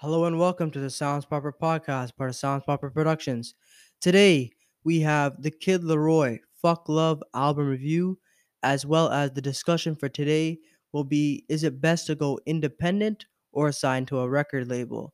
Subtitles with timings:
[0.00, 3.54] Hello and welcome to the Sounds Proper podcast, part of Sounds Proper Productions.
[4.00, 4.50] Today
[4.82, 8.18] we have the Kid Laroi Fuck Love album review,
[8.62, 10.58] as well as the discussion for today
[10.94, 15.12] will be is it best to go independent or sign to a record label?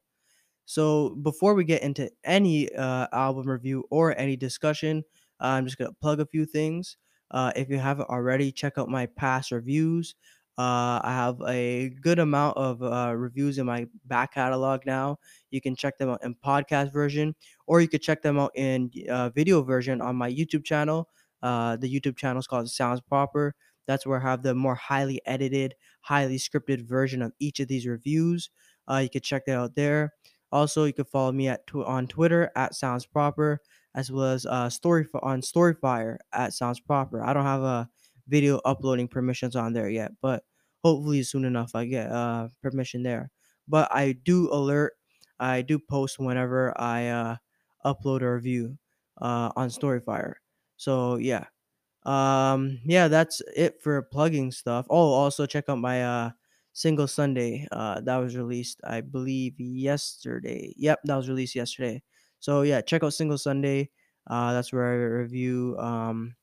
[0.66, 5.02] So before we get into any uh, album review or any discussion,
[5.40, 6.96] I'm just gonna plug a few things.
[7.32, 10.14] Uh, if you haven't already, check out my past reviews.
[10.58, 15.18] Uh, I have a good amount of uh, reviews in my back catalog now.
[15.50, 17.34] You can check them out in podcast version,
[17.66, 21.08] or you could check them out in uh, video version on my YouTube channel.
[21.42, 23.54] Uh, the YouTube channel is called Sounds Proper.
[23.86, 27.86] That's where I have the more highly edited, highly scripted version of each of these
[27.86, 28.50] reviews.
[28.90, 30.14] Uh, you could check that out there.
[30.52, 33.60] Also, you can follow me at tw- on Twitter at Sounds Proper,
[33.94, 37.22] as well as uh, Story on Storyfire at Sounds Proper.
[37.22, 37.88] I don't have a
[38.28, 40.44] video uploading permissions on there yet, but
[40.82, 43.30] hopefully soon enough I get uh, permission there.
[43.68, 44.94] But I do alert,
[45.40, 47.36] I do post whenever I uh,
[47.84, 48.78] upload a review
[49.20, 50.34] uh, on Storyfire.
[50.76, 51.46] So yeah,
[52.04, 54.86] um, yeah, that's it for plugging stuff.
[54.90, 56.30] Oh, also check out my uh
[56.72, 57.66] single Sunday.
[57.72, 60.72] Uh that was released, I believe, yesterday.
[60.76, 62.02] Yep, that was released yesterday.
[62.38, 63.90] So yeah, check out Single Sunday.
[64.26, 66.36] Uh that's where I review um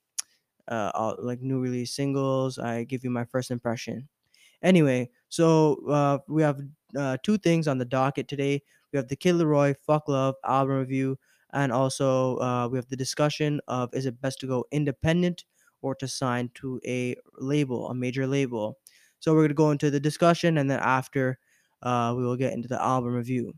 [0.67, 2.57] uh all, like new release singles.
[2.59, 4.09] I give you my first impression.
[4.61, 6.59] Anyway, so uh, we have
[6.97, 8.61] uh, two things on the docket today.
[8.91, 11.19] We have the Kid Laroi Fuck Love album review,
[11.51, 15.45] and also uh, we have the discussion of is it best to go independent
[15.81, 18.79] or to sign to a label, a major label.
[19.19, 21.39] So we're gonna go into the discussion, and then after,
[21.81, 23.53] uh, we will get into the album review.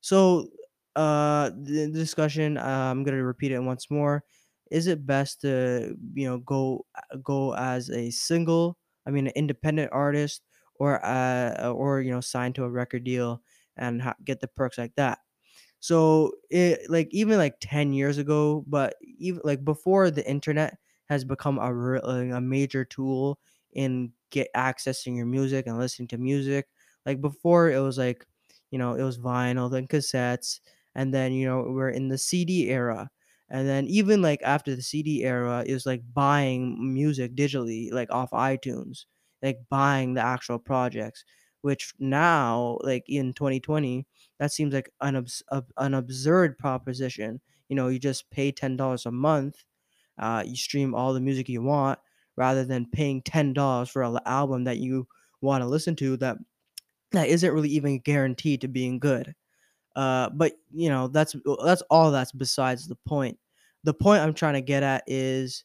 [0.00, 0.48] So
[0.96, 4.24] uh, the discussion, uh, I'm gonna repeat it once more.
[4.70, 6.86] Is it best to you know go
[7.22, 8.78] go as a single?
[9.06, 10.42] I mean, an independent artist
[10.76, 13.42] or uh or you know sign to a record deal
[13.76, 15.18] and ha- get the perks like that
[15.80, 21.24] so it like even like 10 years ago but even like before the internet has
[21.24, 22.00] become a, re-
[22.32, 23.40] a major tool
[23.72, 26.68] in get accessing your music and listening to music
[27.06, 28.26] like before it was like
[28.70, 30.60] you know it was vinyl then cassettes
[30.94, 33.10] and then you know we're in the cd era
[33.50, 38.10] and then even like after the cd era it was like buying music digitally like
[38.10, 39.04] off itunes
[39.42, 41.24] like buying the actual projects
[41.62, 44.06] which now like in 2020
[44.38, 47.38] that seems like an abs- ab- an absurd proposition.
[47.68, 49.64] You know you just pay $10 a month
[50.18, 51.98] uh, you stream all the music you want
[52.36, 55.08] rather than paying $10 for an album that you
[55.40, 56.38] want to listen to that
[57.12, 59.34] that isn't really even guaranteed to being good
[59.96, 61.34] uh, but you know that's
[61.64, 63.38] that's all that's besides the point
[63.84, 65.64] the point i'm trying to get at is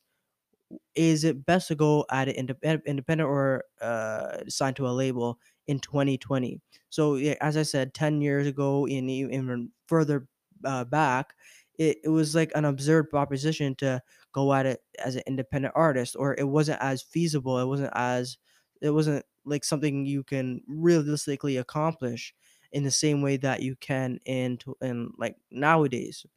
[0.95, 5.39] is it best to go at it indep- independent or uh, sign to a label
[5.67, 6.61] in 2020?
[6.89, 10.27] So, as I said, 10 years ago, e- even further
[10.63, 11.33] uh, back,
[11.77, 14.01] it, it was like an absurd proposition to
[14.33, 17.59] go at it as an independent artist, or it wasn't as feasible.
[17.59, 18.37] It wasn't as,
[18.81, 22.33] it wasn't like something you can realistically accomplish
[22.75, 26.27] in the same way that you can in, in like nowadays.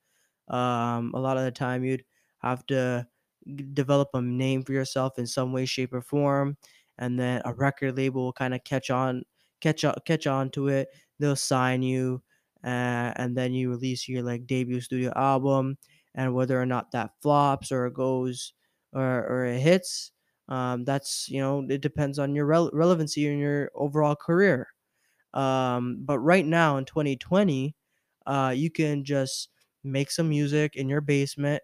[0.49, 2.05] Um, a lot of the time, you'd
[2.41, 3.07] have to
[3.75, 6.57] develop a name for yourself in some way, shape, or form,
[6.99, 9.25] and then a record label will kind of catch on,
[9.61, 10.89] catch on, catch on to it.
[11.19, 12.23] They'll sign you,
[12.65, 15.79] uh, and then you release your like debut studio album,
[16.15, 18.53] and whether or not that flops or it goes
[18.93, 20.13] or or it hits,
[20.49, 24.69] um, that's you know it depends on your rel- relevancy and your overall career.
[25.39, 27.77] Um, but right now in 2020,
[28.27, 29.51] uh, you can just
[29.85, 31.63] make some music in your basement,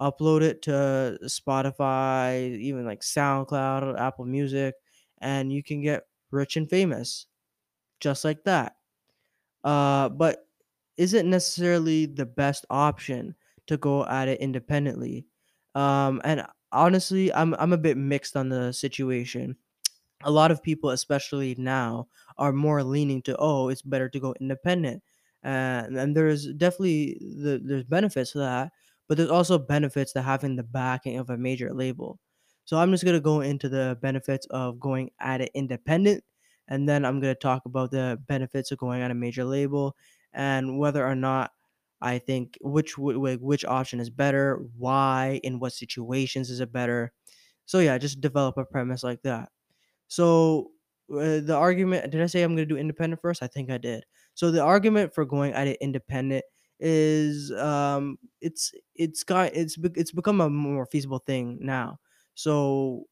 [0.00, 4.74] upload it to Spotify, even like SoundCloud Apple Music,
[5.18, 7.26] and you can get rich and famous
[8.00, 8.76] just like that.
[9.64, 10.48] Uh, but
[10.96, 13.34] isn't necessarily the best option
[13.66, 15.26] to go at it independently.
[15.74, 19.56] Um, and honestly, I'm I'm a bit mixed on the situation
[20.24, 24.34] a lot of people, especially now, are more leaning to oh, it's better to go
[24.40, 25.02] independent,
[25.44, 28.72] uh, and and there's definitely the there's benefits to that,
[29.08, 32.18] but there's also benefits to having the backing of a major label.
[32.64, 36.24] So I'm just gonna go into the benefits of going at it independent,
[36.68, 39.96] and then I'm gonna talk about the benefits of going at a major label
[40.32, 41.52] and whether or not
[42.00, 47.12] I think which which option is better, why, in what situations is it better.
[47.66, 49.50] So yeah, just develop a premise like that.
[50.08, 50.72] So,
[51.12, 53.42] uh, the argument did I say I'm gonna do independent first?
[53.42, 54.04] I think I did.
[54.34, 56.44] So the argument for going at it independent
[56.80, 61.98] is um it's it's got it's it's become a more feasible thing now.
[62.34, 63.06] So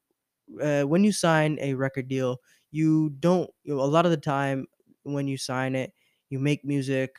[0.60, 2.38] uh, when you sign a record deal,
[2.70, 4.66] you don't you know, a lot of the time
[5.04, 5.92] when you sign it,
[6.30, 7.16] you make music,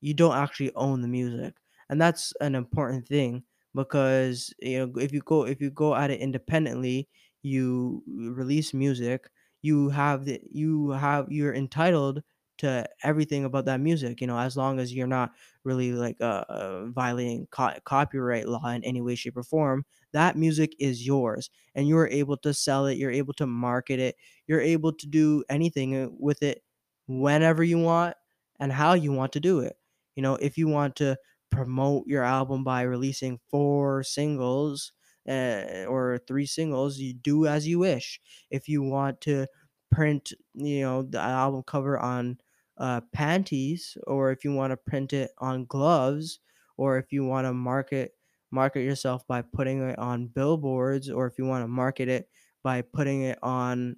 [0.00, 1.56] you don't actually own the music.
[1.88, 3.44] And that's an important thing
[3.74, 7.08] because you know if you go if you go at it independently,
[7.42, 9.30] you release music,
[9.62, 12.22] you have the you have you're entitled
[12.58, 15.32] to everything about that music, you know, as long as you're not
[15.64, 20.36] really like uh, uh violating co- copyright law in any way shape or form that
[20.36, 24.16] music is yours and you're able to sell it you're able to market it
[24.46, 26.62] you're able to do anything uh, with it
[27.06, 28.16] whenever you want
[28.58, 29.76] and how you want to do it.
[30.16, 31.16] You know if you want to
[31.50, 34.92] promote your album by releasing four singles
[35.28, 38.20] uh, or three singles you do as you wish
[38.50, 39.46] if you want to
[39.90, 42.38] print you know the album cover on
[42.78, 46.40] uh, panties or if you want to print it on gloves
[46.76, 48.16] or if you want to market
[48.50, 52.28] market yourself by putting it on billboards or if you want to market it
[52.62, 53.96] by putting it on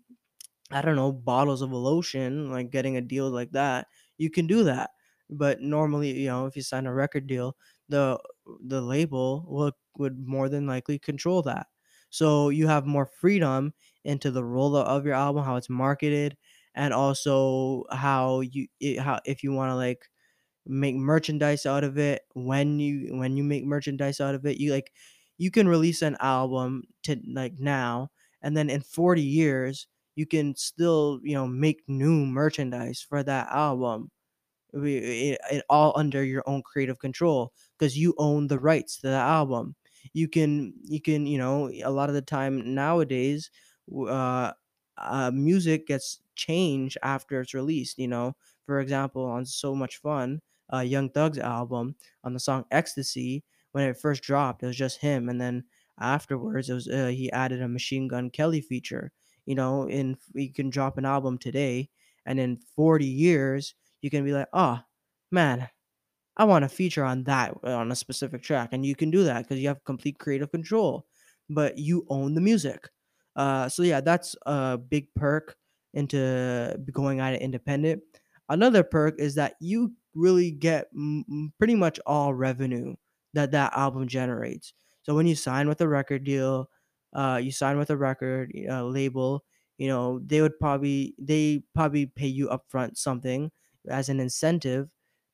[0.70, 4.46] I don't know, bottles of a lotion, like getting a deal like that, you can
[4.46, 4.90] do that.
[5.28, 7.56] But normally, you know, if you sign a record deal,
[7.88, 8.18] the
[8.60, 11.66] the label would would more than likely control that.
[12.10, 13.74] So you have more freedom
[14.04, 16.36] into the role of your album, how it's marketed,
[16.74, 18.68] and also how you
[19.00, 20.08] how if you want to like
[20.66, 24.72] make merchandise out of it when you when you make merchandise out of it you
[24.72, 24.92] like
[25.38, 28.10] you can release an album to like now
[28.42, 33.48] and then in 40 years you can still you know make new merchandise for that
[33.50, 34.10] album
[34.72, 39.08] we- it, it all under your own creative control because you own the rights to
[39.08, 39.76] the album.
[40.12, 43.50] You can you can you know a lot of the time nowadays
[44.08, 44.52] uh,
[44.96, 48.36] uh music gets changed after it's released you know?
[48.66, 50.40] For example on so much fun
[50.72, 55.00] uh young thug's album on the song ecstasy when it first dropped it was just
[55.00, 55.64] him and then
[55.98, 59.12] afterwards it was uh, he added a machine gun kelly feature
[59.46, 61.90] you know and you can drop an album today
[62.24, 64.80] and in 40 years you can be like, "Oh,
[65.30, 65.68] man,
[66.36, 69.42] I want a feature on that on a specific track," and you can do that
[69.44, 71.06] because you have complete creative control,
[71.50, 72.88] but you own the music.
[73.36, 75.56] Uh, so yeah, that's a big perk
[75.94, 78.02] into going at it independent.
[78.48, 82.94] Another perk is that you really get m- pretty much all revenue
[83.34, 84.74] that that album generates.
[85.02, 86.68] So when you sign with a record deal,
[87.14, 89.44] uh, you sign with a record uh, label,
[89.78, 93.50] you know they would probably they probably pay you upfront something
[93.88, 94.88] as an incentive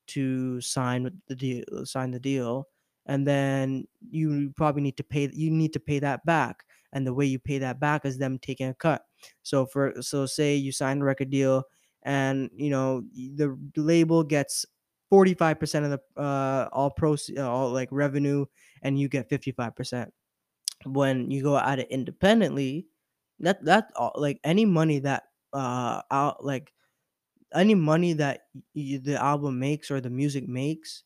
[0.07, 2.67] to sign the deal sign the deal
[3.05, 6.63] and then you probably need to pay you need to pay that back
[6.93, 9.03] and the way you pay that back is them taking a cut.
[9.43, 11.63] So for so say you sign a record deal
[12.03, 14.65] and you know the label gets
[15.11, 18.45] 45% of the uh all proceeds all like revenue
[18.81, 20.09] and you get 55%
[20.85, 22.87] when you go at it independently
[23.39, 25.23] that that like any money that
[25.53, 26.71] uh out like
[27.53, 31.03] any money that y- the album makes or the music makes,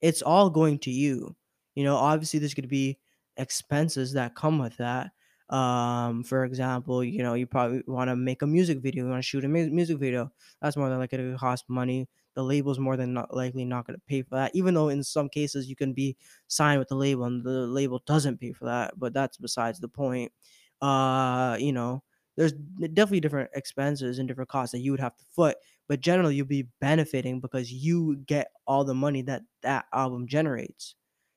[0.00, 1.36] it's all going to you.
[1.74, 2.98] You know, obviously there's going to be
[3.36, 5.12] expenses that come with that.
[5.50, 9.22] Um, for example, you know, you probably want to make a music video, you want
[9.22, 10.32] to shoot a mu- music video.
[10.62, 12.08] That's more than likely to cost money.
[12.34, 15.04] The label's more than not likely not going to pay for that, even though in
[15.04, 16.16] some cases you can be
[16.48, 18.98] signed with the label and the label doesn't pay for that.
[18.98, 20.32] But that's besides the point.
[20.80, 22.02] Uh, you know,
[22.36, 25.56] there's definitely different expenses and different costs that you would have to foot
[25.88, 30.94] but generally you'll be benefiting because you get all the money that that album generates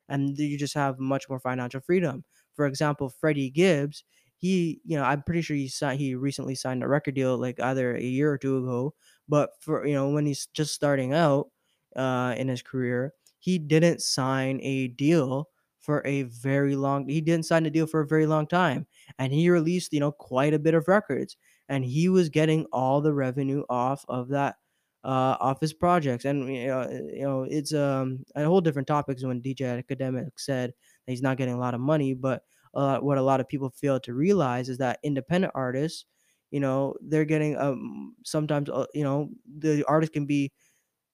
[0.09, 2.23] and you just have much more financial freedom.
[2.55, 4.03] For example freddie gibbs
[4.39, 7.59] he you know i'm pretty sure he signed he recently signed a record deal like
[7.59, 8.93] either a year or two ago
[9.27, 11.49] but for you know when he's just starting out
[11.95, 17.45] uh in his career he didn't sign a deal for a very long he didn't
[17.45, 18.85] sign a deal for a very long time
[19.19, 21.37] and he released you know quite a bit of records
[21.69, 24.55] and he was getting all the revenue off of that
[25.03, 28.87] uh off his projects and you know, uh, you know it's um a whole different
[28.87, 30.73] topics when DJ Akademiks said
[31.05, 32.43] he's not getting a lot of money but
[32.73, 36.05] uh, what a lot of people fail to realize is that independent artists
[36.51, 40.51] you know they're getting um sometimes uh, you know the artist can be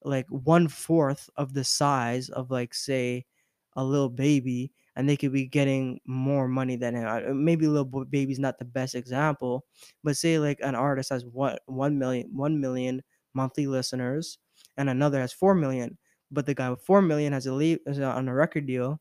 [0.03, 3.25] like one fourth of the size of like say
[3.75, 7.43] a Lil Baby and they could be getting more money than him.
[7.43, 9.65] Maybe Lil Baby's not the best example,
[10.03, 13.01] but say like an artist has what one million one million
[13.33, 14.37] monthly listeners
[14.77, 15.97] and another has four million,
[16.31, 18.99] but the guy with four million has a leave on a record deal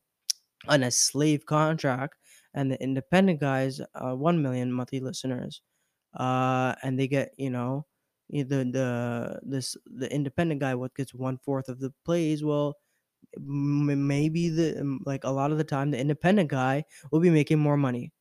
[0.67, 2.15] on a slave contract,
[2.53, 5.61] and the independent guys uh, one million monthly listeners,
[6.15, 7.85] uh, and they get you know
[8.29, 12.43] the the this the independent guy what gets one fourth of the plays.
[12.43, 12.75] Well,
[13.37, 17.77] maybe the like a lot of the time the independent guy will be making more
[17.77, 18.11] money.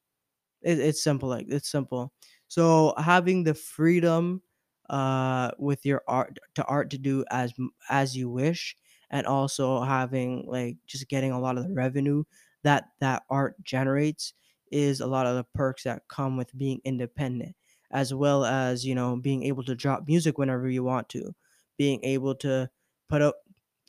[0.63, 2.13] It, it's simple like it's simple.
[2.49, 4.43] So having the freedom
[4.91, 7.53] uh with your art to art to do as
[7.89, 8.77] as you wish
[9.11, 12.25] and also having like just getting a lot of the revenue
[12.65, 14.35] that that art generates
[14.73, 17.55] is a lot of the perks that come with being independent
[17.93, 21.33] as well as you know being able to drop music whenever you want to
[21.79, 22.69] being able to
[23.09, 23.35] put out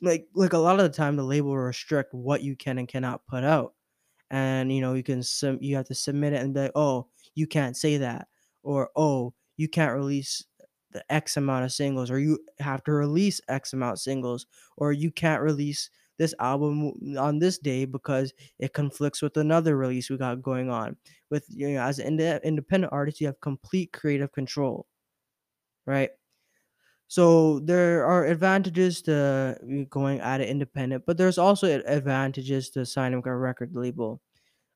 [0.04, 2.88] like like a lot of the time the label will restrict what you can and
[2.88, 3.74] cannot put out
[4.30, 7.06] and you know you can sub you have to submit it and be like oh
[7.34, 8.28] you can't say that
[8.62, 10.44] or oh you can't release
[10.92, 14.46] the x amount of singles or you have to release x amount singles
[14.76, 20.08] or you can't release this album on this day because it conflicts with another release
[20.08, 20.96] we got going on.
[21.30, 24.86] With you know as an inde- independent artist you have complete creative control
[25.86, 26.10] right
[27.14, 29.56] so there are advantages to
[29.90, 34.20] going at it independent but there's also advantages to signing with a record label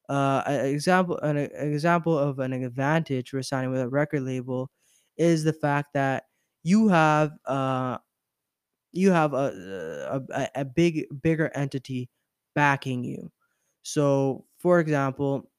[0.08, 4.70] uh, an example an e- example of an advantage for signing with a record label
[5.16, 6.24] is the fact that
[6.64, 7.98] you have uh
[8.92, 12.08] you have a, a a big bigger entity
[12.54, 13.30] backing you.
[13.82, 15.50] So, for example,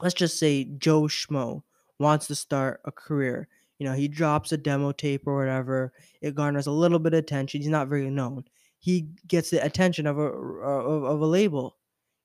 [0.00, 1.62] let's just say Joe Schmo
[2.00, 3.48] wants to start a career.
[3.78, 5.92] You know, he drops a demo tape or whatever.
[6.22, 7.60] It garners a little bit of attention.
[7.60, 8.44] He's not very known.
[8.78, 11.76] He gets the attention of a of, of a label.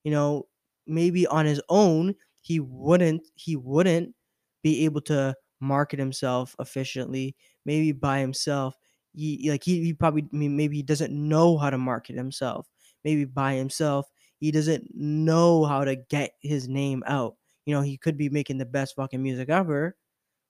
[0.03, 0.47] You know,
[0.87, 4.15] maybe on his own he wouldn't he wouldn't
[4.63, 7.35] be able to market himself efficiently.
[7.65, 8.75] Maybe by himself,
[9.13, 12.67] he like he, he probably maybe he doesn't know how to market himself.
[13.03, 14.07] Maybe by himself
[14.39, 18.57] he doesn't know how to get his name out you know, he could be making
[18.57, 19.95] the best fucking music ever,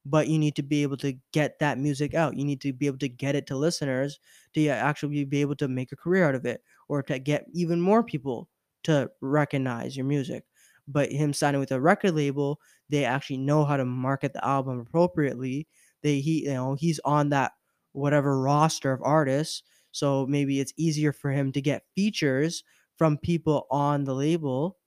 [0.09, 2.35] but you need to be able to get that music out.
[2.37, 4.19] You need to be able to get it to listeners
[4.53, 7.81] to actually be able to make a career out of it or to get even
[7.81, 8.49] more people
[8.83, 10.45] to recognize your music.
[10.87, 14.79] But him signing with a record label, they actually know how to market the album
[14.79, 15.67] appropriately.
[16.01, 17.53] They he you know, he's on that
[17.91, 22.63] whatever roster of artists, so maybe it's easier for him to get features
[22.97, 24.77] from people on the label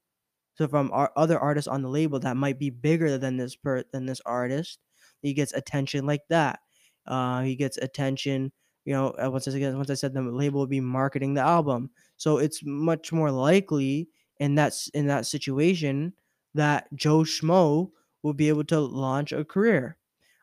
[0.55, 3.83] so from our other artists on the label that might be bigger than this per
[3.91, 4.79] than this artist,
[5.23, 6.59] he gets attention like that.
[7.07, 8.51] Uh, he gets attention.
[8.85, 11.89] You know, uh, once again, once I said the label would be marketing the album,
[12.17, 16.13] so it's much more likely in that in that situation
[16.53, 17.91] that Joe Schmo
[18.23, 19.97] will be able to launch a career.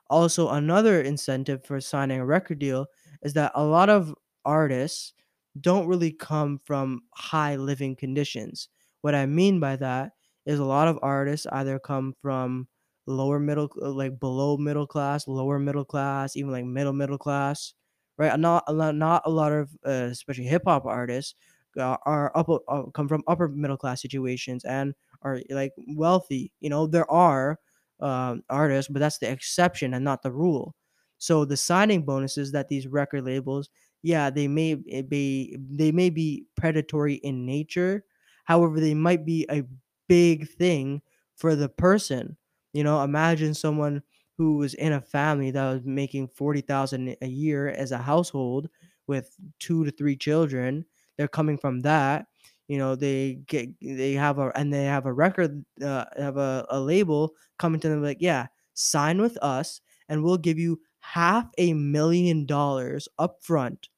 [0.08, 2.86] Also, another incentive for signing a record deal
[3.22, 5.12] is that a lot of artists
[5.60, 8.68] don't really come from high living conditions.
[9.02, 10.12] What I mean by that
[10.46, 12.68] is a lot of artists either come from
[13.10, 17.74] lower middle, uh, like below middle class, lower middle class, even like middle middle class,
[18.16, 18.38] right?
[18.38, 21.34] Not a lot, not a lot of, uh, especially hip hop artists,
[21.78, 26.52] uh, are up uh, come from upper middle class situations and are like wealthy.
[26.60, 27.58] You know, there are
[28.00, 30.74] um, artists, but that's the exception and not the rule.
[31.18, 33.68] So the signing bonuses that these record labels,
[34.02, 38.04] yeah, they may eh, be they may be predatory in nature.
[38.44, 39.64] However, they might be a
[40.08, 41.02] big thing
[41.36, 42.36] for the person.
[42.72, 44.02] You know, imagine someone
[44.38, 48.68] who was in a family that was making 40,000 a year as a household
[49.06, 50.84] with 2 to 3 children.
[51.16, 52.26] They're coming from that
[52.68, 56.64] you know they get they have a and they have a record uh, have a,
[56.70, 61.48] a label coming to them like, yeah, sign with us and we'll give you half
[61.58, 63.88] a million dollars up front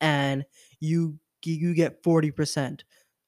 [0.00, 0.44] and
[0.80, 2.84] you you get 40%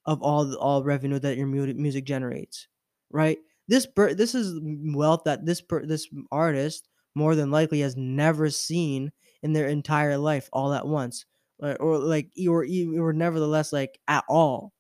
[0.07, 2.69] of all all revenue that your mu- music generates,
[3.11, 3.39] right?
[3.69, 8.51] This per- this is wealth that this per- this artist more than likely has never
[8.51, 11.25] seen in their entire life all at once.
[11.61, 12.67] Or, or like or,
[12.99, 14.73] or nevertheless like at all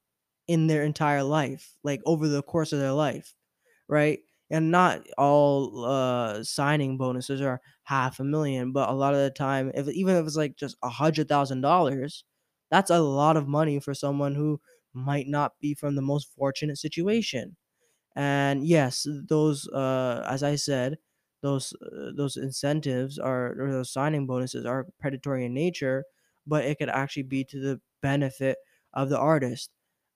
[0.48, 3.34] in their entire life, like over the course of their life,
[3.88, 4.20] right?
[4.50, 9.30] And not all uh, signing bonuses are half a million, but a lot of the
[9.30, 12.24] time, if even if it's like just a hundred thousand dollars,
[12.70, 14.60] that's a lot of money for someone who
[14.94, 17.56] might not be from the most fortunate situation.
[18.16, 20.98] And yes, those uh, as I said,
[21.42, 26.04] those uh, those incentives are or those signing bonuses are predatory in nature,
[26.46, 28.58] but it could actually be to the benefit
[28.92, 29.70] of the artist.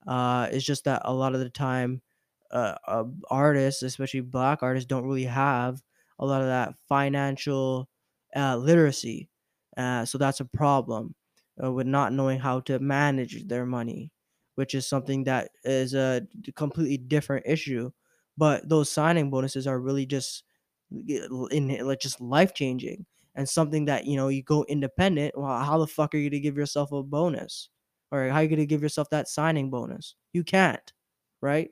[0.07, 2.03] Uh, it's just that a lot of the time,
[2.51, 5.83] uh, uh, artists, especially black artists, don't really have
[6.19, 7.89] a lot of that financial
[8.37, 9.29] uh, literacy.
[9.77, 11.15] Uh, so that's a problem
[11.57, 14.13] with not knowing how to manage their money,
[14.59, 17.93] which is something that is a completely different issue.
[18.37, 20.43] But those signing bonuses are really just
[20.91, 25.39] in like just life changing and something that you know you go independent.
[25.39, 27.69] Well, how the fuck are you gonna give yourself a bonus?
[28.11, 30.17] Or how are you gonna give yourself that signing bonus?
[30.33, 30.93] You can't,
[31.41, 31.71] right?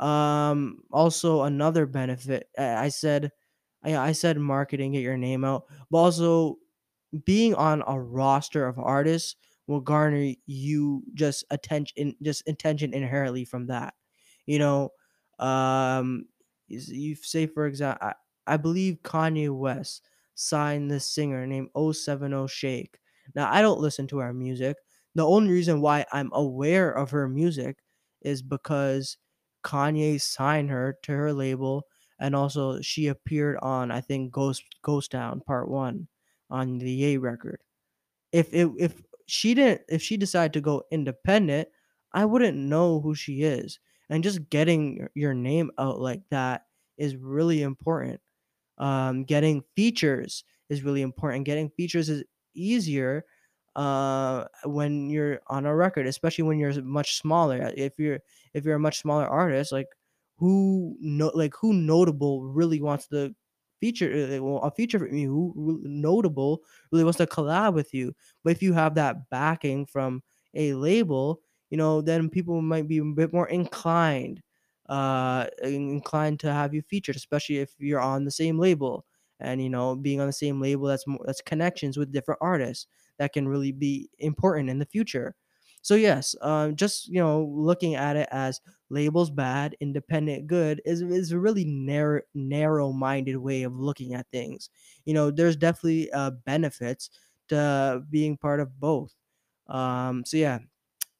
[0.00, 3.32] Um, also another benefit, I said
[3.84, 6.56] I, I said marketing, get your name out, but also
[7.24, 9.36] being on a roster of artists
[9.68, 13.94] will garner you just attention just attention inherently from that
[14.46, 14.90] you know?
[15.38, 16.26] Um
[16.68, 18.14] you say for example I,
[18.54, 22.98] I believe kanye west signed this singer named 070 shake.
[23.34, 24.76] Now i don't listen to her music.
[25.14, 27.78] The only reason why i'm aware of her music
[28.22, 29.16] is because
[29.64, 31.84] kanye signed her to her label
[32.20, 36.08] and also she appeared on i think ghost ghost town part one
[36.50, 37.60] on the Ye record.
[38.32, 38.94] If it if
[39.28, 41.68] she didn't if she decided to go independent,
[42.12, 43.80] I wouldn't know who she is.
[44.10, 46.66] And just getting your name out like that
[46.96, 48.20] is really important.
[48.78, 51.44] Um, getting features is really important.
[51.44, 53.24] Getting features is easier
[53.76, 57.72] uh, when you're on a record, especially when you're much smaller.
[57.76, 58.20] If you're
[58.54, 59.88] if you're a much smaller artist, like
[60.38, 63.34] who no like who notable really wants to
[63.80, 68.14] feature uh, a feature from you notable really wants to collab with you.
[68.44, 70.22] But if you have that backing from
[70.54, 74.42] a label you know then people might be a bit more inclined
[74.88, 79.04] uh inclined to have you featured especially if you're on the same label.
[79.40, 82.86] And you know being on the same label that's more that's connections with different artists
[83.18, 85.36] that can really be important in the future
[85.82, 91.02] so yes um just you know looking at it as labels bad independent good is
[91.02, 94.70] is a really narrow narrow minded way of looking at things
[95.04, 97.10] you know there's definitely uh benefits
[97.48, 99.14] to being part of both
[99.68, 100.58] um so yeah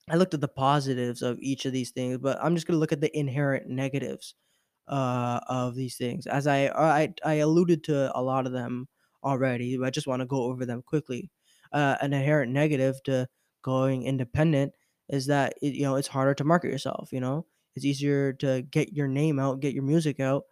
[0.09, 2.93] I looked at the positives of each of these things, but I'm just gonna look
[2.93, 4.35] at the inherent negatives
[4.88, 6.27] uh, of these things.
[6.27, 8.88] As I, I I alluded to a lot of them
[9.25, 11.31] already, but I just want to go over them quickly.
[11.73, 13.29] Uh, an inherent negative to
[13.62, 14.73] going independent
[15.09, 17.11] is that it, you know it's harder to market yourself.
[17.12, 17.47] You know,
[17.77, 20.45] it's easier to get your name out, get your music out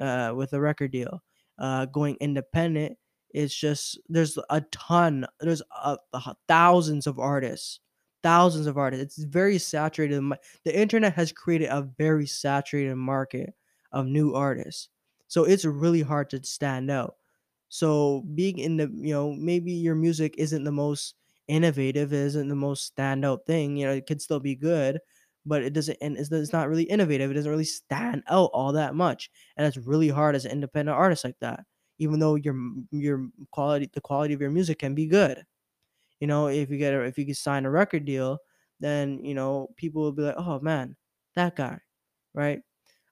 [0.00, 1.22] uh, with a record deal.
[1.58, 2.98] Uh, going independent
[3.32, 7.80] is just there's a ton, there's a, a thousands of artists
[8.24, 9.18] thousands of artists.
[9.18, 10.22] It's very saturated.
[10.64, 13.54] The internet has created a very saturated market
[13.92, 14.88] of new artists.
[15.28, 17.16] So it's really hard to stand out.
[17.68, 21.14] So being in the, you know, maybe your music isn't the most
[21.48, 23.76] innovative, isn't the most standout thing.
[23.76, 24.98] You know, it could still be good,
[25.46, 27.30] but it doesn't, and it's, not really innovative.
[27.30, 30.96] It doesn't really stand out all that much, and it's really hard as an independent
[30.96, 31.64] artist like that.
[31.98, 32.56] Even though your
[32.90, 35.44] your quality, the quality of your music can be good
[36.20, 38.38] you know, if you get a, if you can sign a record deal,
[38.80, 40.96] then you know people will be like, oh man,
[41.36, 41.78] that guy,
[42.34, 42.60] right?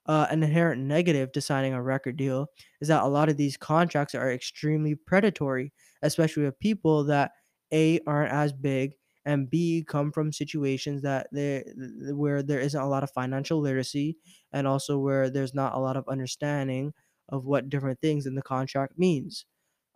[0.06, 2.46] Uh, an inherent negative to signing a record deal
[2.80, 7.32] is that a lot of these contracts are extremely predatory, especially with people that
[7.72, 11.64] a aren't as big and b come from situations that they
[12.12, 14.16] where there isn't a lot of financial literacy
[14.52, 16.92] and also where there's not a lot of understanding
[17.28, 19.46] of what different things in the contract means.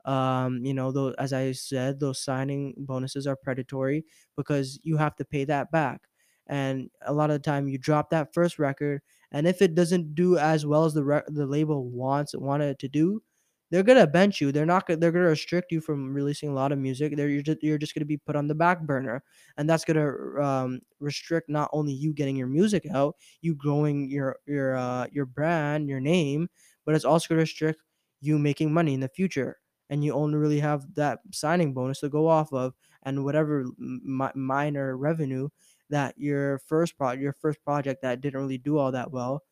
[0.04, 4.04] Um you know though as i said those signing bonuses are predatory
[4.36, 6.08] because you have to pay that back
[6.46, 10.14] and a lot of the time you drop that first record and if it doesn't
[10.14, 13.20] do as well as the re- the label wants wanted it to do
[13.70, 16.72] they're gonna bench you they're not gonna they're gonna restrict you from releasing a lot
[16.72, 19.22] of music they're you're just, you're just gonna be put on the back burner
[19.56, 24.36] and that's gonna um, restrict not only you getting your music out you growing your
[24.46, 26.48] your uh, your brand your name
[26.84, 27.80] but it's also gonna restrict
[28.20, 29.58] you making money in the future
[29.90, 32.74] and you only really have that signing bonus to go off of
[33.04, 35.48] and whatever mi- minor revenue
[35.90, 39.42] that your first pro your first project that didn't really do all that well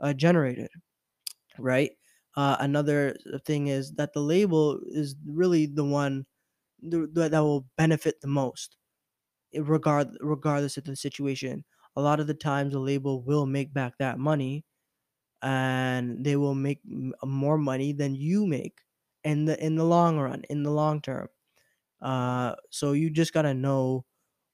[0.00, 0.68] uh, generated
[1.58, 1.92] right
[2.36, 3.16] uh, another
[3.46, 6.26] thing is that the label is really the one
[6.82, 8.76] th- that will benefit the most
[9.54, 11.64] regard regardless of the situation.
[11.96, 14.64] A lot of the times the label will make back that money
[15.42, 18.80] and they will make m- more money than you make
[19.24, 21.28] in the in the long run in the long term.
[22.02, 24.04] Uh so you just got to know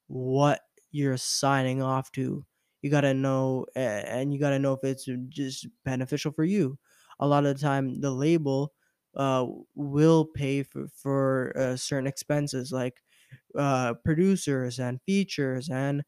[0.08, 0.62] what
[0.92, 2.46] you're signing off to.
[2.82, 6.78] You got to know and you got to know if it's just beneficial for you
[7.20, 8.74] a lot of the time the label
[9.16, 13.02] uh will pay for for uh, certain expenses like
[13.56, 16.04] uh producers and features and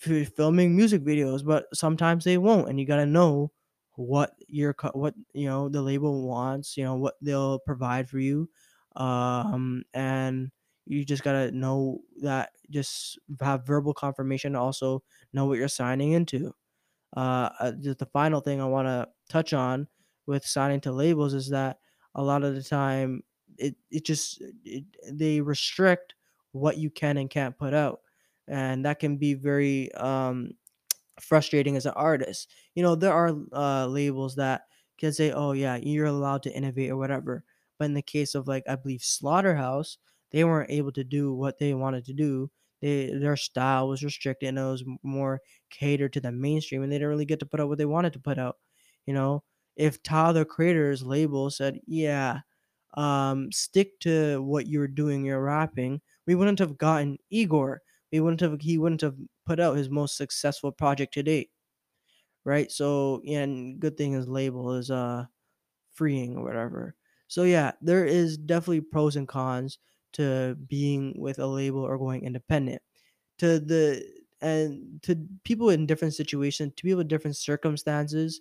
[0.00, 3.52] f- filming music videos, but sometimes they won't, and you gotta know
[3.96, 8.50] what your what you know the label wants, you know what they'll provide for you,
[8.96, 10.50] um, and
[10.86, 14.56] you just gotta know that just have verbal confirmation.
[14.56, 15.02] Also
[15.32, 16.52] know what you're signing into.
[17.16, 19.88] Uh, uh, just the final thing I want to touch on
[20.26, 21.78] with signing to labels is that
[22.14, 23.22] a lot of the time
[23.58, 26.14] it it just it, they restrict
[26.52, 28.00] what you can and can't put out,
[28.48, 30.52] and that can be very um
[31.20, 32.50] frustrating as an artist.
[32.74, 34.62] You know, there are uh, labels that
[34.98, 37.44] can say, "Oh yeah, you're allowed to innovate or whatever."
[37.78, 39.98] But in the case of like I believe Slaughterhouse,
[40.32, 42.50] they weren't able to do what they wanted to do.
[42.80, 46.96] They their style was restricted and it was more catered to the mainstream, and they
[46.96, 48.58] didn't really get to put out what they wanted to put out.
[49.06, 49.44] You know,
[49.76, 52.40] if Tyler Creator's label said, "Yeah,
[52.94, 57.82] um, stick to what you're doing, you're rapping," we wouldn't have gotten Igor.
[58.12, 58.60] We wouldn't have.
[58.62, 61.50] He wouldn't have put out his most successful project to date
[62.44, 62.70] right?
[62.70, 65.26] So, and good thing his label is uh
[65.92, 66.96] freeing or whatever.
[67.28, 69.78] So yeah, there is definitely pros and cons
[70.14, 72.82] to being with a label or going independent.
[73.38, 74.04] To the
[74.42, 78.40] and to people in different situations, to people in different circumstances,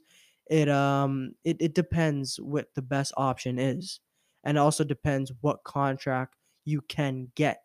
[0.49, 3.99] it um it, it depends what the best option is.
[4.43, 7.61] And also depends what contract you can get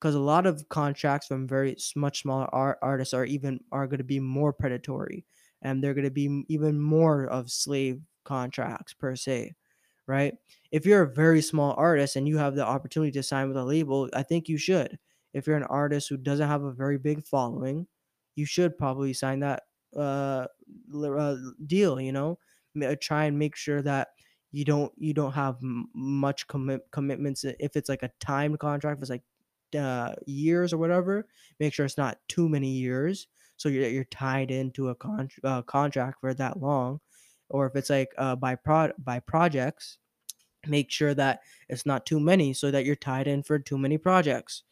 [0.00, 3.98] because a lot of contracts from very much smaller art, artists are even are going
[3.98, 5.24] to be more predatory
[5.62, 9.54] and they're going to be even more of slave contracts per se
[10.06, 10.34] right
[10.72, 13.64] if you're a very small artist and you have the opportunity to sign with a
[13.64, 14.98] label i think you should
[15.32, 17.86] if you're an artist who doesn't have a very big following
[18.36, 19.64] you should probably sign that
[19.96, 20.46] uh,
[20.94, 22.38] uh deal you know
[22.74, 24.08] Ma- try and make sure that
[24.52, 29.02] you don't you don't have much commit commitments if it's like a timed contract if
[29.02, 29.22] it's like
[29.74, 31.26] uh, years or whatever,
[31.58, 35.62] make sure it's not too many years, so you're you're tied into a con- uh,
[35.62, 37.00] contract for that long.
[37.48, 39.98] Or if it's like uh, by pro by projects,
[40.66, 43.98] make sure that it's not too many, so that you're tied in for too many
[43.98, 44.62] projects.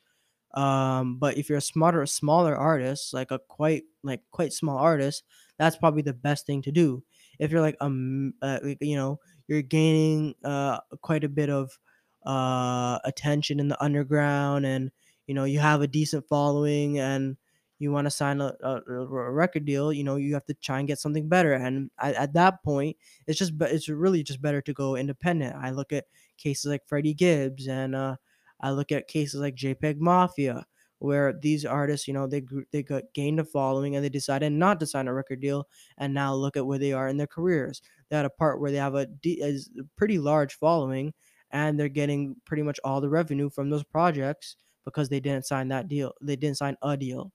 [0.54, 5.24] Um, but if you're a smarter, smaller artist, like a quite like quite small artist,
[5.58, 7.02] that's probably the best thing to do.
[7.38, 11.78] If you're like um, uh, you know, you're gaining uh quite a bit of
[12.24, 14.90] uh attention in the underground, and
[15.26, 17.36] you know you have a decent following, and
[17.78, 20.78] you want to sign a, a, a record deal, you know you have to try
[20.78, 21.52] and get something better.
[21.52, 25.56] And at, at that point, it's just it's really just better to go independent.
[25.56, 26.04] I look at
[26.38, 28.16] cases like Freddie Gibbs and uh
[28.60, 30.64] I look at cases like JPEG Mafia,
[31.02, 34.80] where these artists, you know, they they got gained a following and they decided not
[34.80, 37.82] to sign a record deal, and now look at where they are in their careers.
[38.08, 39.58] They had a part where they have a, a
[39.96, 41.14] pretty large following,
[41.50, 45.68] and they're getting pretty much all the revenue from those projects because they didn't sign
[45.68, 46.12] that deal.
[46.20, 47.32] They didn't sign a deal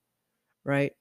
[0.64, 0.92] right?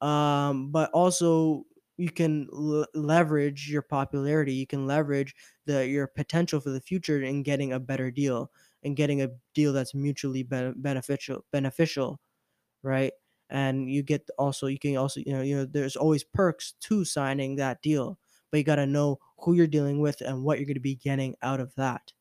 [0.00, 1.64] Um, but also
[1.96, 4.52] you can l- leverage your popularity.
[4.54, 5.34] You can leverage
[5.66, 8.50] the your potential for the future in getting a better deal
[8.84, 11.44] and getting a deal that's mutually ben- beneficial.
[11.52, 12.20] Beneficial,
[12.82, 13.12] right?
[13.50, 17.04] And you get also you can also you know you know there's always perks to
[17.04, 18.18] signing that deal,
[18.50, 20.96] but you got to know who you're dealing with and what you're going to be
[20.96, 22.12] getting out of that.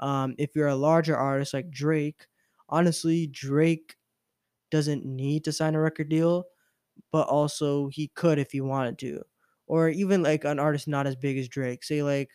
[0.00, 2.26] Um, if you're a larger artist like Drake,
[2.68, 3.96] honestly, Drake
[4.70, 6.46] doesn't need to sign a record deal
[7.12, 9.22] but also he could if he wanted to.
[9.66, 12.30] Or even like an artist not as big as Drake, say like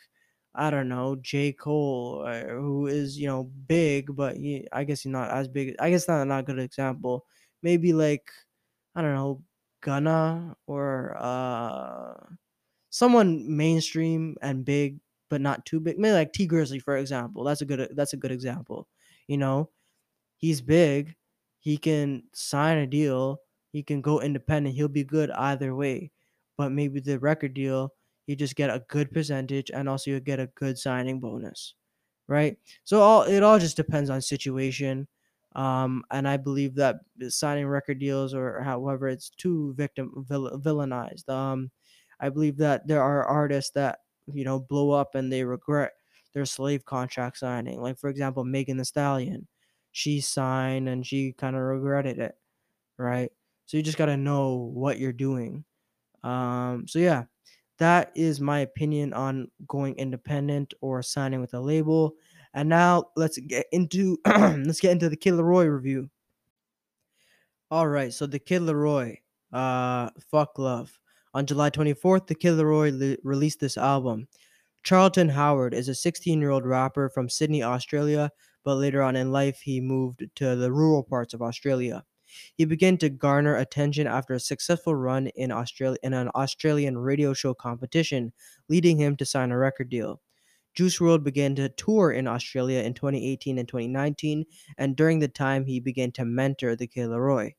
[0.57, 5.03] I don't know J Cole, uh, who is you know big, but he I guess
[5.03, 5.75] he's not as big.
[5.79, 7.25] I guess not not a good example.
[7.63, 8.31] Maybe like
[8.95, 9.43] I don't know
[9.81, 12.27] Gunna or uh
[12.89, 15.99] someone mainstream and big, but not too big.
[15.99, 17.43] Maybe like Tee Grizzley for example.
[17.43, 18.87] That's a good that's a good example.
[19.27, 19.71] You know,
[20.37, 21.15] He's big.
[21.59, 23.41] He can sign a deal.
[23.71, 24.75] He can go independent.
[24.75, 26.11] He'll be good either way.
[26.57, 27.93] But maybe the record deal,
[28.27, 31.75] you just get a good percentage and also you get a good signing bonus,
[32.27, 32.57] right?
[32.83, 35.07] So all it all just depends on situation.
[35.55, 36.97] Um, and I believe that
[37.29, 41.29] signing record deals or however it's too victim vill- villainized.
[41.29, 41.71] Um,
[42.19, 43.99] I believe that there are artists that
[44.33, 45.93] you know blow up and they regret
[46.33, 47.81] their slave contract signing.
[47.81, 49.47] Like for example, Megan the Stallion
[49.91, 52.35] she signed and she kind of regretted it,
[52.97, 53.31] right?
[53.65, 55.65] So you just got to know what you're doing.
[56.23, 57.25] Um, so yeah,
[57.79, 62.15] that is my opinion on going independent or signing with a label.
[62.53, 66.09] And now let's get into let's get into the Kid Laroi review.
[67.69, 69.17] All right, so the Kid Laroi,
[69.51, 70.97] uh, fuck love.
[71.33, 74.27] On July 24th, the Kid Laroi li- released this album.
[74.83, 78.31] Charlton Howard is a 16 year old rapper from Sydney, Australia,
[78.63, 82.05] but later on in life he moved to the rural parts of Australia.
[82.55, 87.33] He began to garner attention after a successful run in Australia in an Australian radio
[87.33, 88.33] show competition,
[88.69, 90.21] leading him to sign a record deal.
[90.73, 94.45] Juice WRLD began to tour in Australia in 2018 and 2019,
[94.77, 97.53] and during the time he began to mentor the Kid Laroi.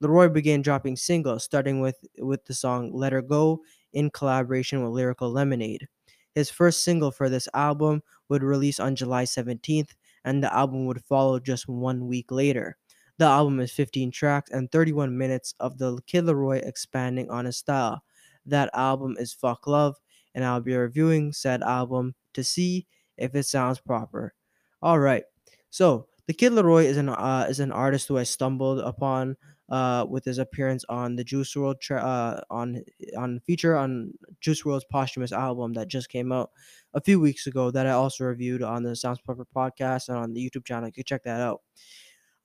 [0.00, 3.62] Leroy began dropping singles, starting with, with the song Let Her Go
[3.92, 5.88] in collaboration with Lyrical Lemonade.
[6.34, 9.90] His first single for this album would release on July 17th,
[10.24, 12.76] and the album would follow just one week later.
[13.18, 17.56] The album is 15 tracks and 31 minutes of the Kid Laroi expanding on his
[17.56, 18.02] style.
[18.46, 19.96] That album is Fuck Love.
[20.34, 24.34] and I'll be reviewing said album to see if it sounds proper.
[24.82, 25.24] All right.
[25.70, 29.36] So, The Kid Laroi is an uh, is an artist who I stumbled upon
[29.68, 32.82] uh, with his appearance on the Juice WRLD tra- uh, on
[33.16, 36.50] on feature on Juice WRLD's posthumous album that just came out
[36.94, 40.32] a few weeks ago that I also reviewed on the Sounds Proper podcast and on
[40.32, 40.88] the YouTube channel.
[40.88, 41.60] You can check that out.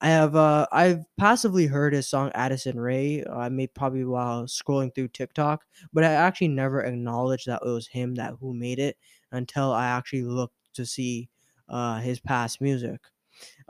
[0.01, 3.23] I have uh I've passively heard his song Addison Rae.
[3.23, 7.69] uh, I made probably while scrolling through TikTok, but I actually never acknowledged that it
[7.69, 8.97] was him that who made it
[9.31, 11.29] until I actually looked to see
[11.67, 13.01] uh his past music.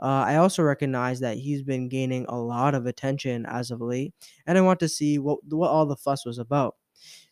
[0.00, 4.14] Uh, I also recognize that he's been gaining a lot of attention as of late,
[4.46, 6.76] and I want to see what what all the fuss was about.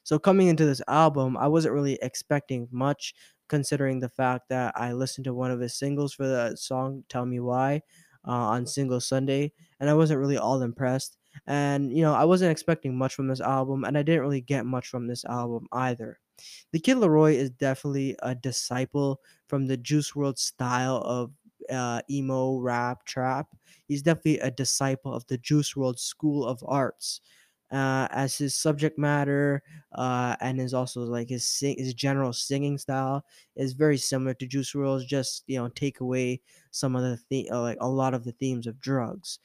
[0.03, 3.15] So coming into this album, I wasn't really expecting much,
[3.49, 7.27] considering the fact that I listened to one of his singles for the song "Tell
[7.27, 7.83] Me Why"
[8.29, 11.17] uh, on Single Sunday, and I wasn't really all impressed.
[11.47, 14.67] And you know, I wasn't expecting much from this album, and I didn't really get
[14.67, 16.21] much from this album either.
[16.73, 21.33] The Kid Laroi is definitely a disciple from the Juice WRLD style of
[21.71, 23.49] uh, emo rap trap.
[23.87, 27.21] He's definitely a disciple of the Juice WRLD School of Arts.
[27.71, 32.79] Uh, as his subject matter uh, and his also like his sing- his general singing
[32.79, 33.23] style
[33.57, 35.05] is very similar to Juice WRLD's.
[35.05, 38.33] Just you know, take away some of the the- uh, like a lot of the
[38.33, 39.39] themes of drugs.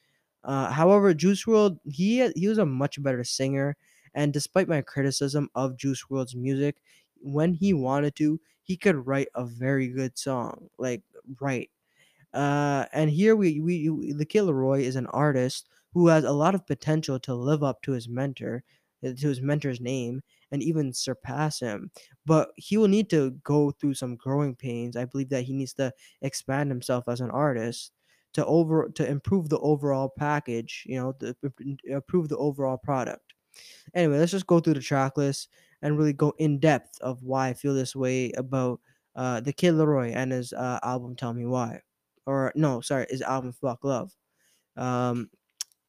[0.44, 3.76] Uh, however, Juice WRLD he he was a much better singer,
[4.14, 6.82] and despite my criticism of Juice WRLD's music,
[7.22, 10.70] when he wanted to, he could write a very good song.
[10.78, 11.02] Like
[11.40, 11.72] write
[12.34, 16.32] uh, and here we, we we- the Kid Laroi is an artist who has a
[16.32, 18.64] lot of potential to live up to his mentor,
[19.06, 21.92] uh, to his mentor's name, and even surpass him.
[22.26, 24.96] But he will need to go through some growing pains.
[24.96, 27.92] I believe that he needs to expand himself as an artist
[28.34, 30.84] to over to improve the overall package.
[30.88, 33.34] You know, to imp- improve the overall product.
[33.94, 35.50] Anyway, let's just go through the track list
[35.82, 38.80] and really go in depth of why I feel this way about
[39.16, 41.82] uh, the Kid Laroi and his uh, album "Tell Me Why."
[42.26, 44.16] or no, sorry, his album "Fuck Love."
[44.78, 45.30] Um,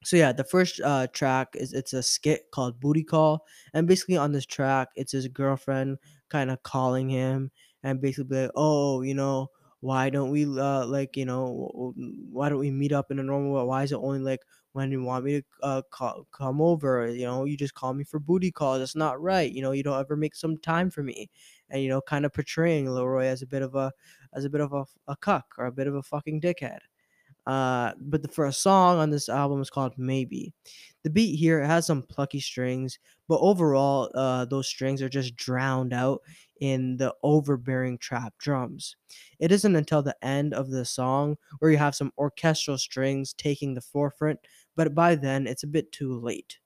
[0.04, 4.16] so yeah, the first uh, track is it's a skit called "Booty Call," and basically
[4.16, 7.50] on this track, it's his girlfriend kind of calling him
[7.82, 9.48] and basically like, "Oh, you know,
[9.80, 11.92] why don't we uh, like you know
[12.30, 13.64] why don't we meet up in a normal way?
[13.64, 14.40] Why is it only like
[14.72, 17.08] when you want me to uh, call, come over?
[17.08, 18.80] You know, you just call me for booty calls.
[18.80, 19.50] That's not right.
[19.50, 21.30] You know, you don't ever make some time for me."
[21.70, 23.92] And you know, kind of portraying Laroi as a bit of a
[24.32, 26.78] as a bit of a, a cuck or a bit of a fucking dickhead.
[27.46, 30.52] Uh, but the first song on this album is called Maybe.
[31.02, 35.92] The beat here has some plucky strings, but overall, uh, those strings are just drowned
[35.92, 36.22] out
[36.60, 38.96] in the overbearing trap drums.
[39.38, 43.74] It isn't until the end of the song where you have some orchestral strings taking
[43.74, 44.40] the forefront,
[44.76, 46.58] but by then it's a bit too late.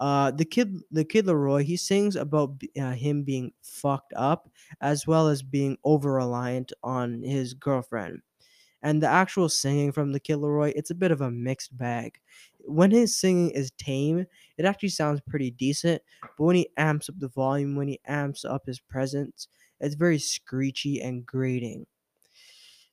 [0.00, 4.48] Uh, the kid, the kid Laroi, he sings about uh, him being fucked up
[4.80, 8.22] as well as being over reliant on his girlfriend
[8.82, 12.20] and the actual singing from the Kid Laroi, it's a bit of a mixed bag.
[12.60, 17.18] When his singing is tame, it actually sounds pretty decent, but when he amps up
[17.18, 19.48] the volume, when he amps up his presence,
[19.80, 21.86] it's very screechy and grating.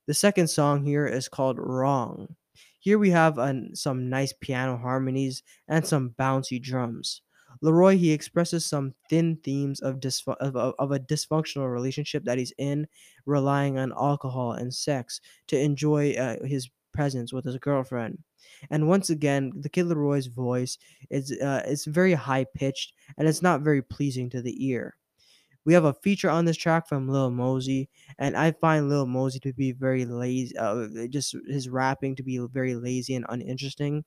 [0.08, 2.36] The second song here is called Wrong.
[2.80, 7.22] Here we have an, some nice piano harmonies and some bouncy drums.
[7.64, 10.04] Laroi he expresses some thin themes of,
[10.40, 12.88] of, of a dysfunctional relationship that he's in,
[13.26, 18.18] relying on alcohol and sex to enjoy uh, his presence with his girlfriend.
[18.70, 20.78] And once again, the Kid Laroi's voice
[21.10, 24.96] is uh, is very high pitched and it's not very pleasing to the ear.
[25.66, 27.90] We have a feature on this track from Lil Mosey,
[28.20, 30.56] and I find Lil Mosey to be very lazy.
[30.56, 34.06] Uh, just his rapping to be very lazy and uninteresting,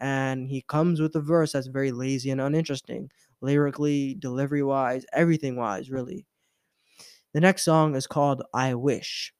[0.00, 3.10] and he comes with a verse that's very lazy and uninteresting,
[3.40, 6.26] lyrically, delivery wise, everything wise, really.
[7.32, 9.32] The next song is called "I Wish."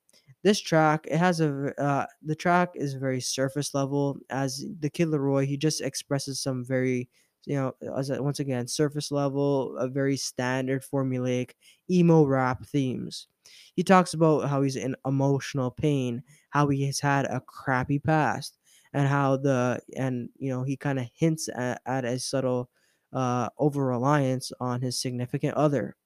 [0.42, 4.18] This track, it has a uh, the track is very surface level.
[4.30, 7.08] As the Kid Laroi, he just expresses some very,
[7.46, 11.52] you know, as once again surface level, a very standard formulaic
[11.90, 13.26] emo rap themes.
[13.74, 18.58] He talks about how he's in emotional pain, how he has had a crappy past,
[18.92, 22.68] and how the and you know he kind of hints at, at a subtle
[23.12, 25.96] uh, over reliance on his significant other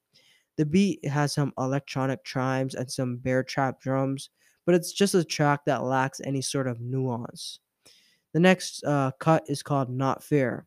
[0.56, 4.30] the beat has some electronic chimes and some bare trap drums,
[4.64, 7.58] but it's just a track that lacks any sort of nuance.
[8.32, 10.66] The next uh, cut is called Not Fair.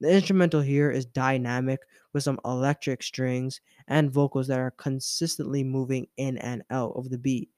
[0.00, 1.80] The instrumental here is dynamic
[2.12, 7.18] with some electric strings and vocals that are consistently moving in and out of the
[7.18, 7.48] beat.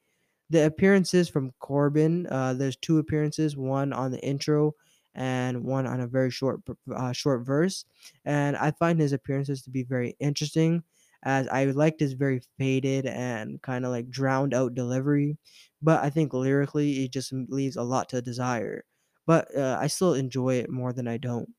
[0.51, 4.75] The appearances from Corbin, uh, there's two appearances, one on the intro
[5.15, 6.61] and one on a very short
[6.95, 7.85] uh, short verse,
[8.25, 10.85] and I find his appearances to be very interesting
[11.25, 15.37] as I liked his very faded and kind of like drowned out delivery,
[15.83, 18.85] but I think lyrically it just leaves a lot to desire.
[19.27, 21.53] But uh, I still enjoy it more than I don't.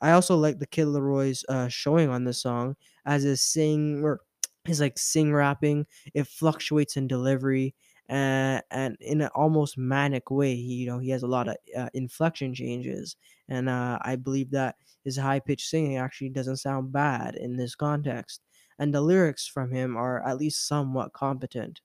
[0.00, 4.20] I also like the Kid Laroi's uh, showing on this song as his sing or
[4.64, 5.86] his like sing rapping.
[6.14, 7.74] It fluctuates in delivery
[8.08, 10.54] and and in an almost manic way.
[10.54, 13.16] He you know he has a lot of uh, inflection changes,
[13.48, 17.74] and uh, I believe that his high pitched singing actually doesn't sound bad in this
[17.74, 18.40] context.
[18.78, 21.80] And the lyrics from him are at least somewhat competent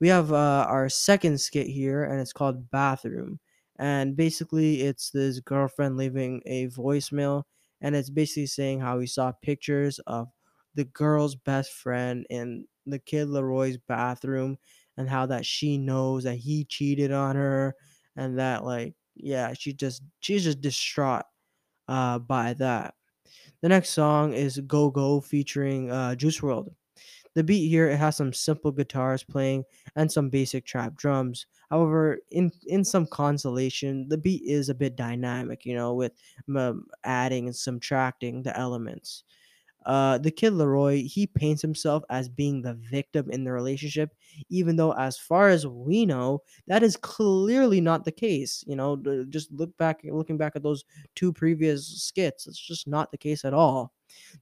[0.00, 3.38] we have uh, our second skit here, and it's called Bathroom.
[3.76, 7.44] And basically, it's this girlfriend leaving a voicemail,
[7.80, 10.28] and it's basically saying how he saw pictures of
[10.74, 14.58] the girl's best friend in the kid Laroi's bathroom,
[14.96, 17.74] and how that she knows that he cheated on her,
[18.16, 21.24] and that like yeah, she just she's just distraught
[21.88, 22.94] uh, by that.
[23.62, 26.74] The next song is Go Go featuring uh, Juice WRLD.
[27.34, 29.64] The beat here it has some simple guitars playing
[29.96, 31.46] and some basic trap drums.
[31.70, 36.12] However, in in some consolation, the beat is a bit dynamic, you know, with
[36.56, 39.24] um, adding and subtracting the elements.
[39.84, 44.14] Uh, the kid Laroi, he paints himself as being the victim in the relationship,
[44.48, 48.64] even though, as far as we know, that is clearly not the case.
[48.66, 48.96] You know,
[49.28, 53.44] just look back, looking back at those two previous skits, it's just not the case
[53.44, 53.92] at all.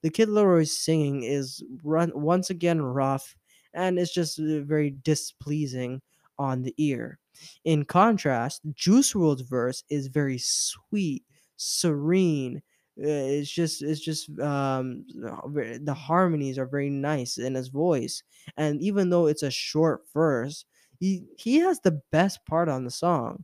[0.01, 3.35] The kid Laroi's singing is run once again rough,
[3.73, 6.01] and it's just uh, very displeasing
[6.37, 7.19] on the ear.
[7.65, 11.23] In contrast, Juice WRLD's verse is very sweet,
[11.57, 12.61] serene,
[12.95, 18.21] it's just it's just um the harmonies are very nice in his voice
[18.57, 20.65] and even though it's a short verse
[20.99, 23.43] he he has the best part on the song.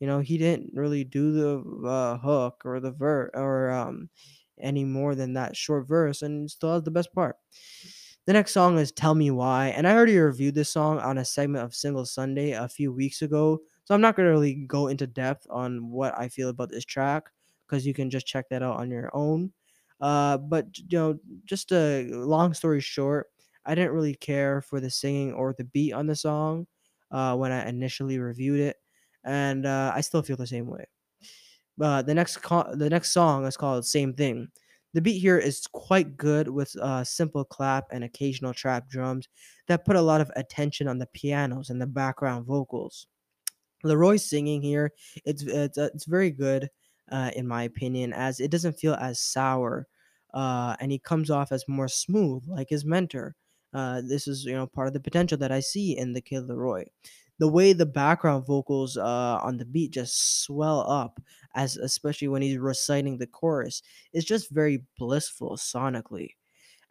[0.00, 4.08] You know he didn't really do the uh, hook or the ver or um
[4.60, 7.36] any more than that short verse and still has the best part.
[8.26, 11.24] The next song is Tell Me Why, and I already reviewed this song on a
[11.24, 14.88] segment of Single Sunday a few weeks ago, so I'm not going to really go
[14.88, 17.24] into depth on what I feel about this track
[17.70, 19.52] because you can just check that out on your own.
[20.00, 23.28] Uh, but you know, just a long story short,
[23.64, 26.66] I didn't really care for the singing or the beat on the song
[27.10, 28.76] uh, when I initially reviewed it,
[29.24, 30.86] and uh, I still feel the same way.
[31.80, 34.48] Uh, the next co- the next song is called Same Thing.
[34.92, 39.28] The beat here is quite good with a simple clap and occasional trap drums
[39.68, 43.06] that put a lot of attention on the pianos and the background vocals.
[43.84, 44.92] Laroi's singing here,
[45.24, 46.68] it's it's uh, it's very good,
[47.10, 49.86] uh, in my opinion, as it doesn't feel as sour,
[50.34, 53.34] uh, and he comes off as more smooth, like his mentor.
[53.72, 56.44] Uh, this is you know part of the potential that I see in the kid
[56.48, 56.86] Laroi.
[57.38, 61.20] The way the background vocals uh, on the beat just swell up,
[61.54, 66.30] as especially when he's reciting the chorus, is just very blissful sonically.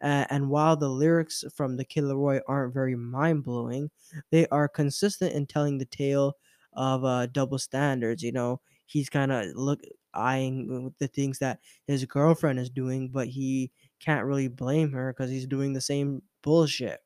[0.02, 3.90] Uh, and while the lyrics from the Kid Laroi aren't very mind blowing,
[4.30, 6.36] they are consistent in telling the tale
[6.72, 8.22] of uh, double standards.
[8.22, 9.80] You know, he's kind of look
[10.14, 15.30] eyeing the things that his girlfriend is doing, but he can't really blame her because
[15.30, 17.00] he's doing the same bullshit.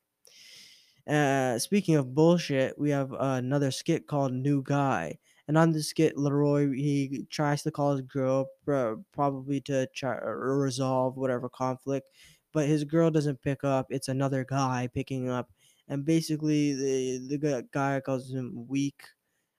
[1.06, 5.18] Uh, speaking of bullshit, we have uh, another skit called New Guy.
[5.46, 10.16] And on this skit, Laroi he tries to call his girl, pro- probably to try
[10.16, 12.08] or resolve whatever conflict,
[12.52, 13.88] but his girl doesn't pick up.
[13.90, 15.52] It's another guy picking up,
[15.86, 19.02] and basically the the guy calls him weak,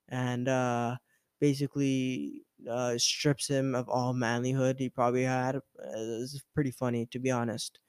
[0.10, 0.98] and uh,
[1.39, 5.58] basically uh, strips him of all manlyhood he probably had.
[5.58, 7.80] Uh, It's pretty funny, to be honest.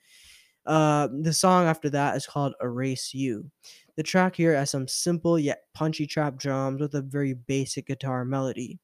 [0.65, 3.51] Uh, the song after that is called Erase You.
[3.97, 8.25] The track here has some simple yet punchy trap drums with a very basic guitar
[8.25, 8.79] melody.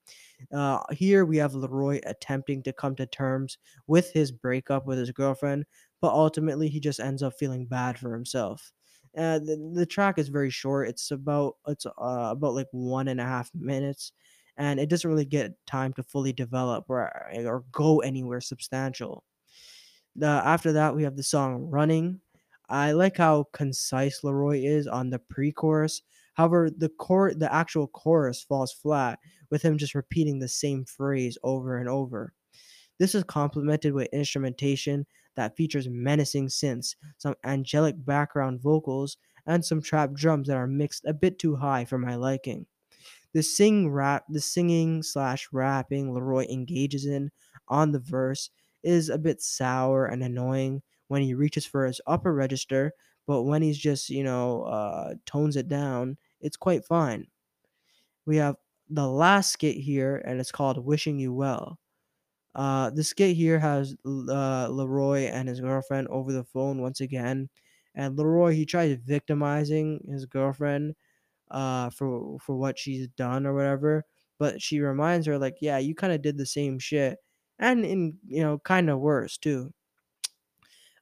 [0.52, 5.10] Uh, here we have Laroi attempting to come to terms with his breakup with his
[5.12, 5.66] girlfriend,
[6.00, 8.72] but ultimately he just ends up feeling bad for himself.
[9.16, 10.88] Uh, the, the track is very short.
[10.88, 11.92] It's about it's uh,
[12.32, 14.12] about like one and a half minutes,
[14.56, 19.24] and it doesn't really get time to fully develop or eh, or go anywhere substantial.
[20.16, 22.20] The after that we have the song "Running."
[22.68, 26.02] I like how concise Laroi is on the pre-chorus.
[26.34, 29.18] However, the core the actual chorus falls flat
[29.50, 32.32] with him just repeating the same phrase over and over.
[32.98, 39.16] This is complemented with instrumentation that features menacing synths, some angelic background vocals,
[39.46, 42.66] and some trap drums that are mixed a bit too high for my liking.
[43.34, 47.30] The sing rap, the singing slash rapping Laroi engages in
[47.68, 48.50] on the verse
[48.82, 52.92] is a bit sour and annoying when he reaches for his upper register,
[53.26, 57.28] but when he's just you know uh, tones it down, it's quite fine.
[58.26, 58.56] We have
[58.88, 61.78] the last skit here, and it's called "Wishing You Well."
[62.54, 67.50] Uh, the skit here has uh, Laroi and his girlfriend over the phone once again,
[67.94, 70.96] and Laroi he tries victimizing his girlfriend
[71.52, 74.04] uh, for for what she's done or whatever,
[74.38, 77.18] but she reminds her like, yeah, you kind of did the same shit,
[77.58, 79.72] and in you know kind of worse too.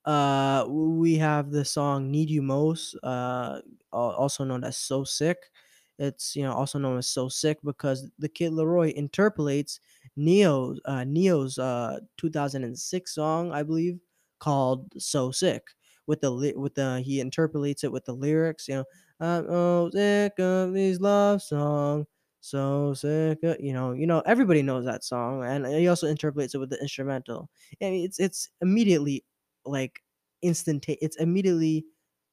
[0.04, 3.60] Uh, we have the song "Need You Most," uh,
[3.92, 5.50] also known as "So Sick."
[5.98, 9.78] It's you know also known as "So Sick" because the kid Laroi interpolates
[10.16, 14.00] Ne-Yo's uh, Ne-Yo's uh 2006 song, I believe,
[14.38, 15.68] called "So Sick."
[16.06, 18.84] With the with the he interpolates it with the lyrics, you know,
[19.20, 22.06] I'm oh sick of these love songs,
[22.40, 23.42] so sick.
[23.42, 26.70] Of, you know, you know everybody knows that song, and he also interpolates it with
[26.70, 27.50] the instrumental.
[27.82, 29.24] I mean, it's it's immediately
[29.64, 30.00] like
[30.44, 31.84] instanta it's immediately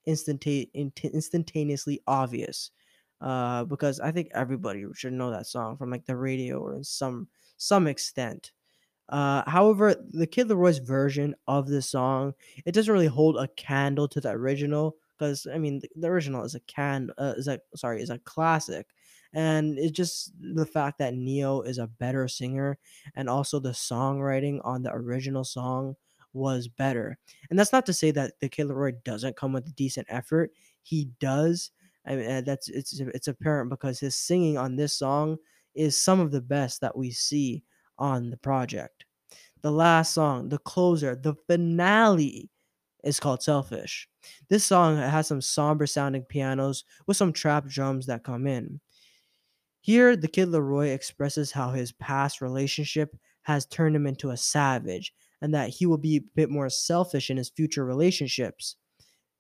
[0.08, 2.72] instantane instantaneously obvious
[3.20, 6.84] uh because i think everybody should know that song from like the radio or in
[6.84, 7.28] some
[7.58, 8.52] some extent
[9.10, 12.34] uh, however, the Kid Laroi's version of the song
[12.66, 16.44] it doesn't really hold a candle to the original because I mean the, the original
[16.44, 18.88] is a can uh, is a sorry is a classic,
[19.34, 22.78] and it's just the fact that Ne-Yo is a better singer
[23.16, 25.96] and also the songwriting on the original song
[26.34, 27.18] was better.
[27.50, 30.52] And that's not to say that the Kid Laroi doesn't come with decent effort.
[30.84, 31.72] He does.
[32.06, 35.38] I mean, uh, that's it's it's apparent because his singing on this song
[35.76, 37.64] is some of the best that we see
[37.98, 39.06] on the project.
[39.62, 42.50] The last song, the closer, the finale
[43.08, 44.08] is called Selfish.
[44.50, 48.80] This song has some somber sounding pianos with some trap drums that come in.
[49.82, 55.14] Here, the kid Laroi expresses how his past relationship has turned him into a savage
[55.42, 58.76] and that he will be a bit more selfish in his future relationships.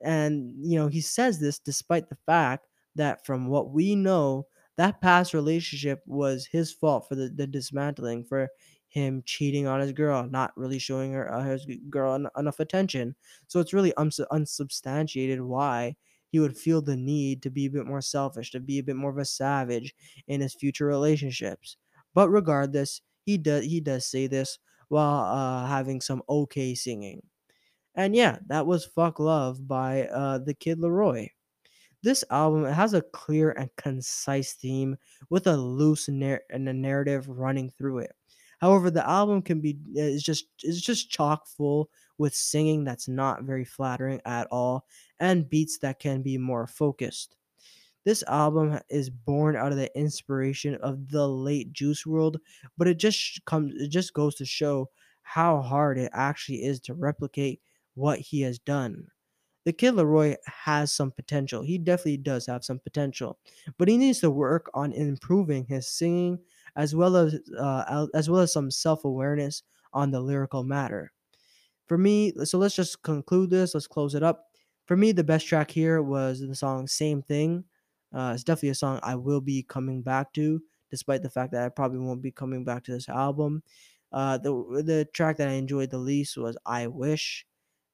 [0.01, 4.47] And, you know, he says this despite the fact that from what we know,
[4.77, 8.47] that past relationship was his fault for the, the dismantling, for
[8.87, 13.15] him cheating on his girl, not really showing her uh, his girl en- enough attention.
[13.47, 15.95] So it's really uns- unsubstantiated why
[16.29, 18.95] he would feel the need to be a bit more selfish, to be a bit
[18.95, 19.93] more of a savage
[20.27, 21.77] in his future relationships.
[22.13, 24.59] But regardless, he does he does say this
[24.89, 27.21] while uh, having some okay singing.
[27.95, 31.31] And yeah, that was Fuck Love by uh, the Kid Laroi.
[32.03, 34.97] This album has a clear and concise theme
[35.29, 38.15] with a loose nar- and a narrative running through it.
[38.57, 43.07] However, the album can be uh, is just is just chock full with singing that's
[43.07, 44.85] not very flattering at all
[45.19, 47.35] and beats that can be more focused.
[48.05, 52.37] This album is born out of the inspiration of the late Juice WRLD,
[52.77, 54.89] but it just comes it just goes to show
[55.23, 57.59] how hard it actually is to replicate
[57.95, 59.07] what he has done.
[59.65, 61.61] The Kid Laroi has some potential.
[61.61, 63.37] He definitely does have some potential,
[63.77, 66.39] but he needs to work on improving his singing
[66.77, 69.63] as well as uh, as well as some self awareness
[69.93, 71.11] on the lyrical matter.
[71.87, 73.73] For me, so let's just conclude this.
[73.73, 74.47] Let's close it up.
[74.85, 77.65] For me, the best track here was the song "Same Thing."
[78.13, 80.61] Uh, it's definitely a song I will be coming back to,
[80.91, 83.63] despite the fact that I probably won't be coming back to this album.
[84.11, 84.51] Uh, the
[84.85, 87.45] the track that I enjoyed the least was "I Wish,"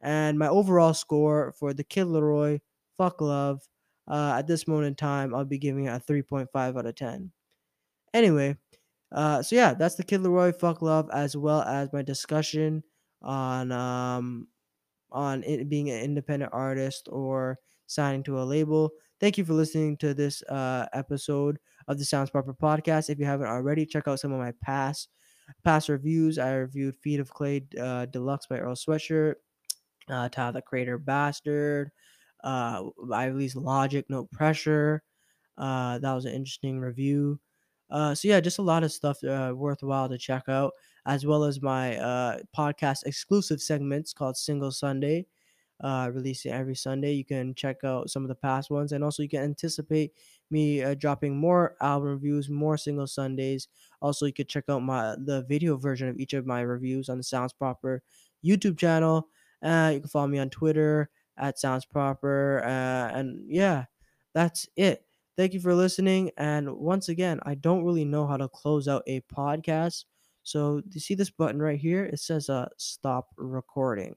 [0.01, 2.61] and my overall score for the Kid Laroi
[2.97, 3.67] "Fuck Love."
[4.07, 7.31] Uh, at this moment in time, I'll be giving it a 3.5 out of 10.
[8.13, 8.57] Anyway,
[9.11, 12.83] uh, so yeah, that's the Kid Laroi "Fuck Love," as well as my discussion
[13.21, 14.47] on um
[15.11, 18.91] on it being an independent artist or signing to a label.
[19.19, 23.09] Thank you for listening to this uh, episode of the Sounds Proper podcast.
[23.09, 25.09] If you haven't already, check out some of my past
[25.63, 26.37] past reviews.
[26.39, 29.35] I reviewed Feet of Clay uh, Deluxe by Earl Sweatshirt,
[30.09, 31.91] uh, Tyler the Creator Bastard,
[32.43, 32.83] uh,
[33.13, 35.03] I released Logic No Pressure.
[35.57, 37.39] Uh, that was an interesting review.
[37.93, 40.73] Uh, so yeah, just a lot of stuff uh, worthwhile to check out,
[41.07, 45.27] as well as my uh, podcast exclusive segments called Single Sunday,
[45.81, 47.13] uh, releasing every Sunday.
[47.13, 50.13] You can check out some of the past ones, and also you can anticipate
[50.49, 53.67] me uh, dropping more album reviews, more Single Sundays.
[54.01, 57.17] Also, you could check out my the video version of each of my reviews on
[57.17, 58.01] the Sounds Proper
[58.45, 59.29] YouTube channel.
[59.61, 63.85] Uh, you can follow me on Twitter at Sounds Proper, uh, and yeah,
[64.33, 65.05] that's it.
[65.35, 66.31] Thank you for listening.
[66.37, 70.05] And once again, I don't really know how to close out a podcast.
[70.43, 72.03] So, you see this button right here?
[72.03, 74.15] It says uh, stop recording.